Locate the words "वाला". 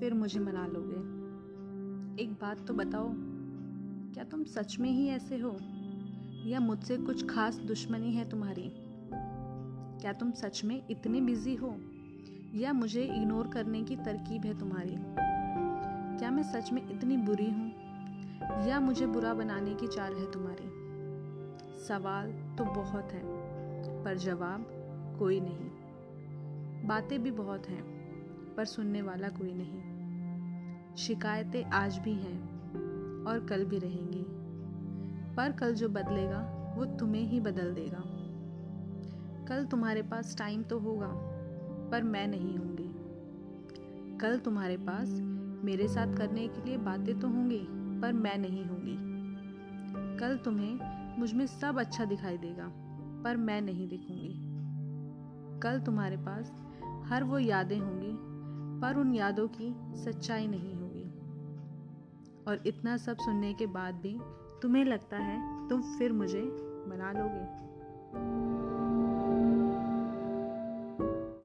29.02-29.28